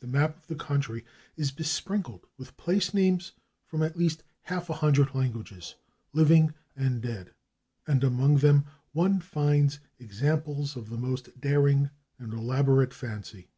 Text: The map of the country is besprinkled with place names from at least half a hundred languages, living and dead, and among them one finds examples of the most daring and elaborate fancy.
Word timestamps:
The 0.00 0.06
map 0.06 0.36
of 0.36 0.48
the 0.48 0.54
country 0.54 1.02
is 1.34 1.50
besprinkled 1.50 2.26
with 2.36 2.58
place 2.58 2.92
names 2.92 3.32
from 3.64 3.82
at 3.82 3.96
least 3.96 4.22
half 4.42 4.68
a 4.68 4.74
hundred 4.74 5.14
languages, 5.14 5.76
living 6.12 6.52
and 6.76 7.00
dead, 7.00 7.32
and 7.86 8.04
among 8.04 8.36
them 8.36 8.66
one 8.92 9.18
finds 9.20 9.78
examples 9.98 10.76
of 10.76 10.90
the 10.90 10.98
most 10.98 11.40
daring 11.40 11.88
and 12.18 12.34
elaborate 12.34 12.92
fancy. 12.92 13.48